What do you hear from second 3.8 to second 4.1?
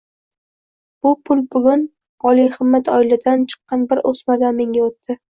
bir